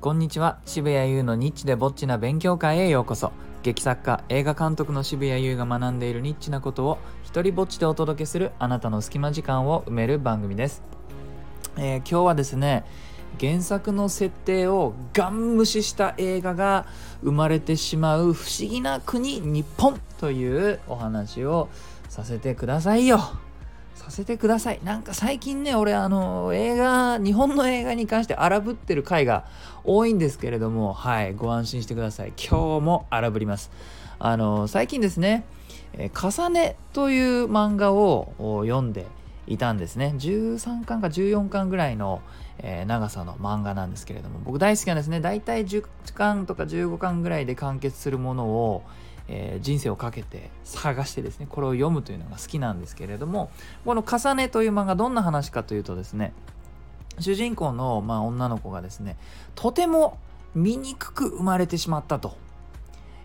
[0.00, 0.60] こんにちは。
[0.64, 3.32] 渋谷優のニッチでぼっちな勉強会へようこそ。
[3.64, 10.84] 劇作家映画監督の渋谷優が学んでいるニッチなことを一人ぼっちでお届けするあなたの隙間時間を埋める番組です、
[11.76, 12.84] えー今日はですね
[13.40, 16.86] 原作の設定をガン無視した映画が
[17.24, 21.68] 生まれてしまう不思議な国日本というお話を
[22.08, 23.18] させてくださいよ。
[24.08, 24.80] させてください。
[24.84, 29.44] なんか最近ね俺あの映画日本の映画に関して荒ぶってる回が
[29.84, 32.32] 多いんですけれどもはいご安心してください。
[32.38, 33.70] 今日も荒ぶります。
[34.18, 35.44] あの最近ですね
[35.92, 38.32] 「えー重ね」という漫画を
[38.64, 39.06] 読んで
[39.46, 40.14] いたんですね。
[40.16, 42.22] 13巻か14巻ぐらいの、
[42.60, 45.20] えー長さの漫画なんですけれども僕大好きなんですね。
[45.20, 48.82] 大体10巻とか15巻ぐらいで完結するものを、
[49.28, 53.50] えー人生をかけて探してですねこれを読むというのが好きなんですけれども
[53.84, 56.32] この「重ね」という漫画どんな話かというとですね
[57.20, 59.16] 主人公の、まあ、女の子がですね
[59.54, 60.18] とても
[60.54, 62.36] 醜く生まれてしまったと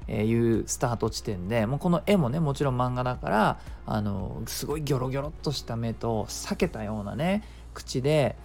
[0.08, 8.36] えいうスタート地点でもうこの絵もねもちろん漫画だからあのすごいギョロギョロっとした目と裂けたようなね口で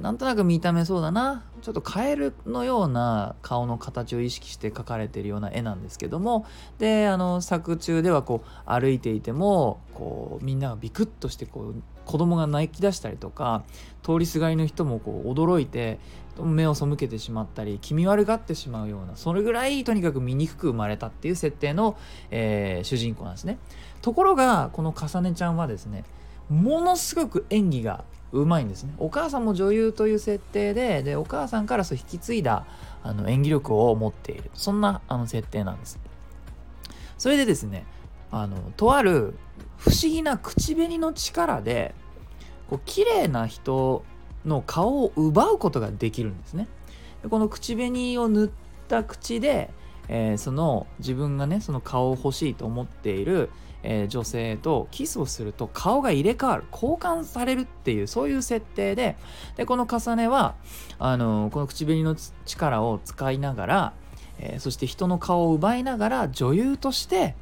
[0.00, 6.46] なんとなく見た目そうだなちょっとカエルのような顔の形を意識して描かれてるような絵なんですけども
[6.78, 13.64] であの作中ではこう歩いていてもこうみんながビクッとしてこう子供が泣き出したりとか
[14.02, 15.98] 通りすがりの人もこう驚いて
[16.38, 21.98] 目を背けてしまったり気味悪がってしまうようなそれぐらいとにかく醜く生まれたっていう設定の、
[22.30, 23.58] えー主人公なんですね。
[24.00, 26.04] ところがこのかさねちゃんはですね
[26.48, 28.94] ものすごく演技がうまいんですね。
[28.98, 32.66] お母さんも女優という設定ででお母さんからそう引き継いだ
[33.02, 34.50] あの演技力を持っている。
[34.54, 35.98] そんなあの設定なんです。
[37.18, 37.86] それでですね
[38.30, 39.34] あのとある
[39.76, 41.94] 不思議な口紅の力で
[42.68, 44.04] こう綺麗な人
[44.44, 46.68] の顔を奪うことができるんですね。
[47.28, 48.50] この口紅を塗っ
[48.88, 49.70] た口で、
[50.12, 53.48] えーその自分がねその顔を欲しいと思っている、
[53.84, 59.16] えー女性とキスをすると顔が入れ替わる交換されるっていうそういう設定で
[59.56, 60.56] でこの重ねは
[60.98, 63.92] あのこの口紅の力を使いながら、
[64.40, 67.36] えそして人の顔を奪いながら女優として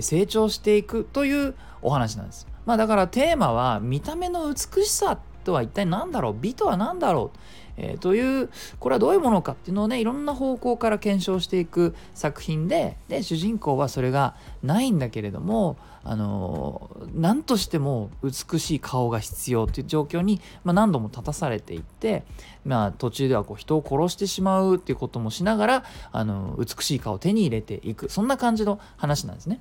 [0.00, 2.46] 成長していくというお話なんです。
[2.66, 6.36] まあだからテーマは見た目の美しさとは一体何だろう？
[6.38, 7.38] 美とは何だろう、
[7.78, 22.24] えーというこれはどういうものかっていうのをねいろんな方向から検証していく作品でで主人公はそれがないんだけれどもあのー何としても美しい顔が必要という状況に、まあ、何度も立たされていって、
[22.66, 28.10] まあ、途中ではこう人を殺してしまうっていうこともしながらあの美しい顔を手に入れていく。
[28.10, 29.60] そんな感じの話なんですね。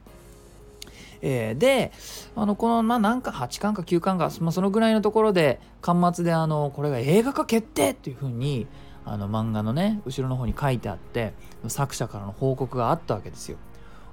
[1.22, 1.92] えーで
[2.36, 8.68] あのこの、まあ、なんか8巻か9巻か、まあ、そのぐらいのところで巻末であのこれが映画化決定っていうふうに
[9.06, 11.34] あの漫画のね後ろの方に書いてあって
[11.68, 13.58] 作者からの報告があったわけですよ。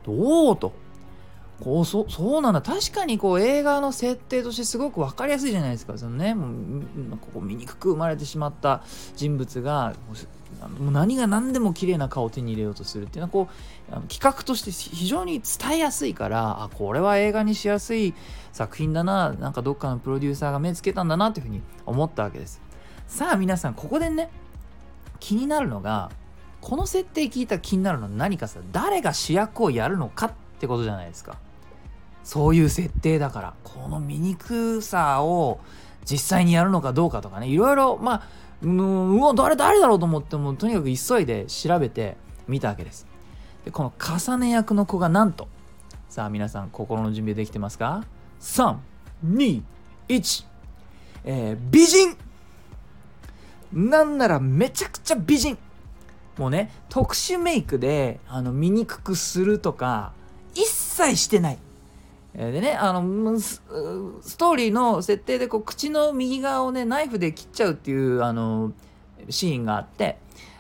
[0.06, 0.72] おおと
[1.62, 2.62] こうそそうなんだ。
[2.62, 5.97] 確かにこう映画の設定としてすごく分かりやすいじゃないですか。
[5.97, 8.82] そのねもうここ醜く生まれてしまった
[9.16, 9.94] 人物が
[10.78, 13.48] もう何が何でも綺麗な顔を手に入れようとするっていうのはこ
[13.88, 18.15] う企画として非常に伝えやすいからあこれは映画にしやすい
[18.53, 22.60] 作品だななんかどっかのプロデューサーが目つけたんだなというふうに思ったわけです。
[23.06, 24.31] さあ皆さんここでね
[25.21, 26.10] 気になるのが
[26.60, 30.32] この設定聞いたら気になるのは何かさ誰が主役をやるのかっ
[30.64, 31.36] ってことじゃないですか。
[32.22, 33.54] そういう設定だから。
[33.64, 35.60] この醜さを
[36.10, 37.48] 実際にやるのかどうかとかね。
[37.48, 38.22] いろいろまあ
[38.62, 42.16] うんうわ誰誰だろうと思ってもとにかく急いで調べて
[42.48, 43.06] みたわけです。
[43.64, 45.48] でこの重ね役の子がなんと。
[46.08, 48.04] さあ皆さん心の準備できてますか
[48.41, 49.62] ？321
[51.24, 52.16] えー美人。
[53.72, 55.58] なんならめちゃくちゃ美人。
[56.38, 60.12] もうね特殊メイクであの醜くするとか
[60.94, 61.59] 切してない。
[62.34, 63.62] でねあのス
[64.22, 68.72] ストーリーの設定でこう口の右側をねナイフで切っちゃうっていうあの
[69.28, 70.18] シーンがあって。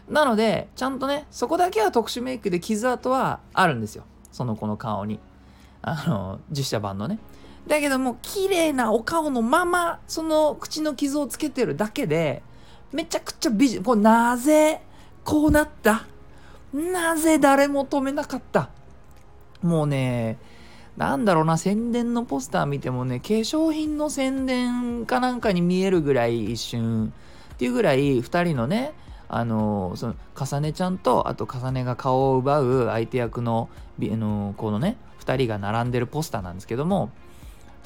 [0.08, 4.04] なのでちゃんとねそこだけは特殊メイクで傷跡はあるんですよ。
[4.30, 5.18] その子の顔に。
[5.80, 7.18] あの実写版のね。
[7.66, 12.42] だけども綺麗なお顔のままその口の傷をつけてるだけで
[12.92, 14.82] めちゃくちゃ美人これなぜ
[15.24, 16.04] こうなった？
[16.72, 18.68] なぜ誰も止めなかった？
[19.62, 20.38] もうね
[20.96, 27.12] なんだろうな宣伝のポスター見てもね化粧品の宣伝かなんかに見えるぐらい一瞬
[27.54, 28.92] っていうぐらい2人のね
[29.28, 33.68] あのその重ねちゃんとあと重ねが顔を奪う相手役の
[34.00, 37.10] あのこのね2人が並んでるポスターなんですけども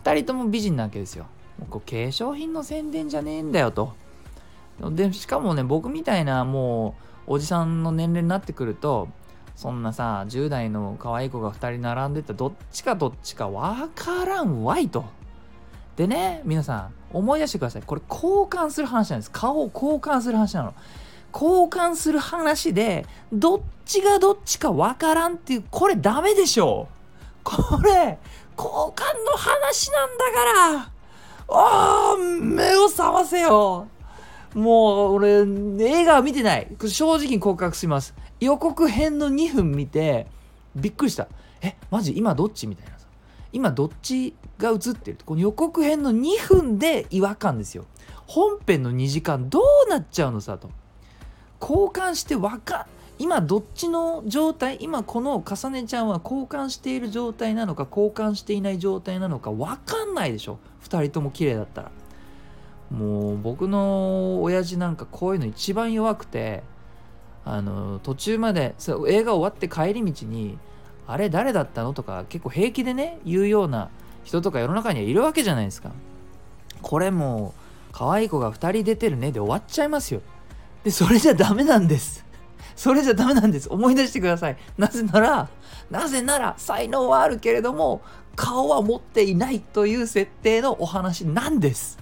[0.03, 1.26] 2人とも美人なわけですよ。
[1.59, 3.94] もうこう化粧品の宣伝じゃねえんだよと。
[4.81, 6.94] でしかもね僕みたいなも
[7.26, 9.09] うおじさんの年齢になってくると
[9.58, 15.05] そんなさ10代の可愛い子が2人並んでたどっちかどっちか分からんわいと。
[15.96, 17.82] でね皆さん思い出してください。
[17.82, 19.32] これ交換する話なんです。
[19.32, 20.75] 顔を交換する話なの。
[21.32, 26.87] 交換する話でどっちがどっちか分からんっていうこれダメでしょ
[27.43, 28.16] これ
[28.56, 30.44] 交換の話なんだか
[30.76, 30.93] ら。
[31.49, 33.88] ああ目を覚ませよ。
[34.54, 35.44] もう俺
[35.84, 36.68] 映画は見てない。
[36.86, 38.14] 正直に告白します。
[38.40, 40.26] 予告編の2分見て
[40.74, 41.28] びっくりした。
[41.60, 42.16] えマジ？
[42.16, 42.66] 今どっち？
[42.66, 42.92] みたいな
[43.52, 47.86] 今どっちが映ってるこの予告編の2分で違和感ですよ。
[48.26, 50.70] 本編の2時間どうなっちゃうのさと。
[51.60, 52.86] 交換してわか
[53.18, 54.76] 今どっちの状態？
[54.80, 60.58] 今この重ねちゃんは交換している状態なのか交換していない状態なのか分かんないでしょ。
[60.84, 61.90] 2人とも綺麗だったら。
[62.90, 66.62] もう僕の親父なんかこういうの一番弱くて
[67.44, 68.75] あの途中まで
[69.08, 70.58] 映画終わって帰り道に
[71.06, 73.90] 「あれ誰だったの?」とか結構平気でね言うような
[74.25, 75.90] 人とか世の中にはいるわけじゃないですか。
[76.81, 80.20] これもう可愛い子が2人出てるねで終わっちゃいますよ。
[80.84, 82.25] でそれじゃダメなんです。
[82.76, 83.69] それじゃダメなんです。
[83.69, 84.56] 思い出してください。
[84.76, 85.49] なぜなら
[85.91, 88.02] なぜなら才能はあるけれども
[88.37, 91.99] 顔は持っていないという設定のお話なんです。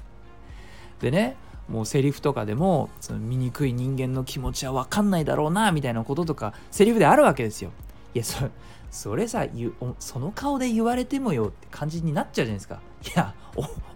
[1.01, 1.37] でね
[1.69, 7.71] もうセリフとかでもその醜い人間の気持ちは分かんないだろうなみたいなこととかセリフであるわけですよ。
[8.15, 8.49] いやそ
[8.91, 9.47] それさ
[9.99, 12.81] その顔で言われてもよって感じになっちゃうじゃないですか。
[13.05, 13.35] いや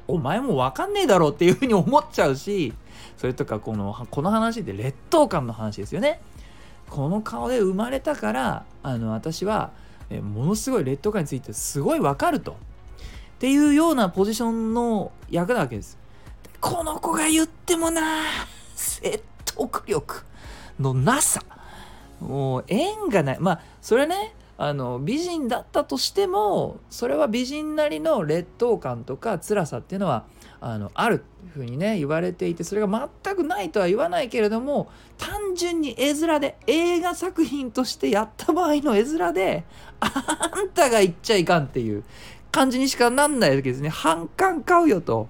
[0.08, 2.74] お前も分かんねえだろうっていうふうに思っちゃうし
[3.16, 6.20] それとかこのこの話で劣等感の話ですよね。
[6.88, 9.70] この顔で生まれたからあの私は
[10.10, 12.52] ものすごい劣等感についてすごい分かると。
[12.52, 12.54] っ
[13.38, 15.99] ていうようなポジションの役なわけです。
[16.60, 18.02] この子が言ってもな
[18.74, 20.22] 説得力
[20.78, 21.42] のなさ。
[22.20, 23.38] もう縁がない。
[23.40, 30.26] まあそれねあの美人だったとしてもそれは美人なりの劣等感とか辛さっていうのは
[30.60, 39.64] あのあるっていうふうにね言われていてそれが全くないとは言わないけれども単純に絵面で映画作品としてやった場合の絵面で
[40.00, 42.04] あんたが言っちゃいかんっていう
[42.52, 43.88] 感じにしかなんないわけですね。
[43.88, 45.28] 反感買うよと。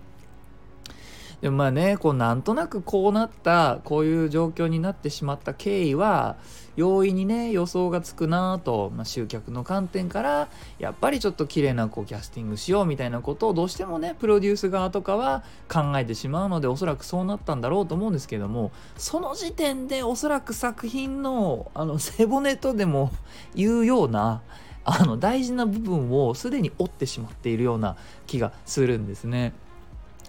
[1.40, 6.36] でもまあねこうなんとなくこうなったこういう状況になってしまった経緯は
[6.76, 10.48] 容易にね予想がつくなと、まあ、集客の観点から
[10.78, 23.12] やっぱりちょっと綺麗なこうキャスティングしようみたいなことをどうしてもねプロデュース側とかは考えてしまうのでおそらくそうなったんだろうと思うんですけどもその時点でおそらく作品のあの背骨とでも
[23.54, 24.42] 言うような
[24.84, 27.96] あの大事な部分をすでに折ってしまっているような
[28.26, 29.52] 気がするんですね。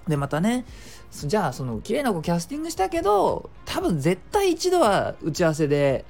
[0.07, 0.65] でまたね
[1.11, 6.05] じゃあその綺麗な子キャスティングしたけど多分絶対一度は打ち合わせで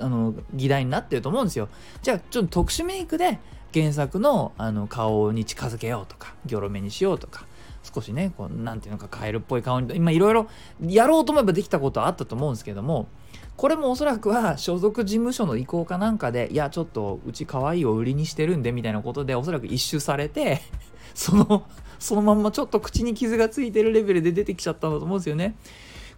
[0.00, 1.68] あの議題になってると思うんですよ。
[2.02, 3.38] じゃあちょっと特殊メイクで
[3.74, 7.46] 原作のあの顔に近づけようとかギョロ目にしようとか
[7.82, 10.48] 少しねこうなんていうのかカエルっぽい顔に今いろいろ
[10.80, 13.08] やろうと思えばできたことはあったと思うんですけども
[13.56, 20.60] これもおそらくは所属事務所の意向かなんかでいやちょっとうち可愛いを売りにしてるんでみたいなことでおそらく一周されて
[21.14, 21.64] その
[21.98, 25.56] そのまんまちょっと口に傷がついてるレベルで出てきちゃったんだと思うんですよね。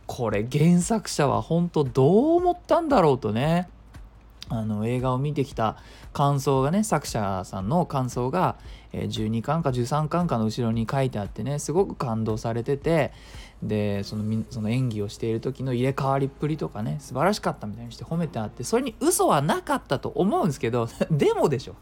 [0.07, 3.69] これ原作者は本当どう思ったんだろうとね
[4.49, 5.77] あの映画を見てきた
[6.13, 8.57] 感想がね作者さんの感想が、
[8.93, 13.13] 12巻か13巻かの後ろに書いてあってねすごく感動されてて
[13.63, 21.75] でそのその演技をしている時の入れ替わりっぷりとかね素晴らしかったみたいにして褒めてあってそれに嘘はなかったと思うんですけど でもでしょ。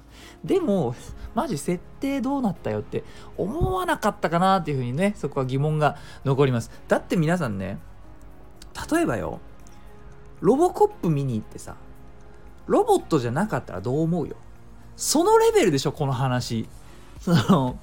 [0.42, 0.94] でも
[1.34, 3.04] マジ設定どうなったよって
[3.36, 6.70] 思わなかったかなっていうふうにねそこは疑問が残ります。
[6.88, 7.78] だって皆さんね
[8.90, 9.38] 例えばよ
[10.40, 11.76] ロボコップ見に行ってさ
[12.66, 14.36] ロボットじゃなかったらどう思うよ
[14.96, 16.68] そのレベルでしょこの話
[17.20, 17.78] その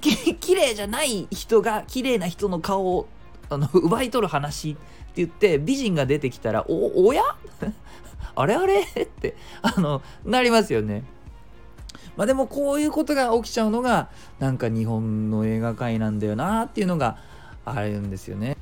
[0.00, 3.08] 綺麗じゃない人が綺麗な人の顔を
[3.50, 4.80] あの奪い取る話って
[5.16, 7.22] 言って美人が出てきたらおおや？
[8.36, 8.80] あれあれ？
[8.80, 11.04] ってあのなりますよね。
[12.16, 17.18] まあでもこういうことが起きちゃうのがなんか日本の映画界なんだよなっていうのが
[17.64, 18.56] あるんですよね。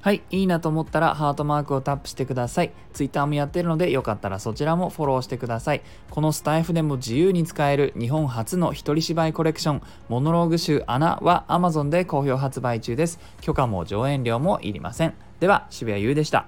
[0.00, 2.72] はい、いいなと思ったらハートマークをタップしてください。
[2.92, 5.82] Twitter もやってるのでよかったらそちらもフォローしてください。
[6.10, 13.18] このスタイフでも自由に使える日本初の一人芝居コレクション、モノローグ集穴は Amazon で好評発売中です。
[13.40, 15.14] 許可も上演料もいりません。
[15.40, 16.46] では、渋谷優でした。